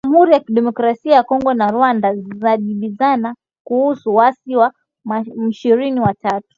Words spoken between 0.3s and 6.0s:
ya kidemokrasia ya Kongo na Rwanda zajibizana kuhusu waasi wa M ishirni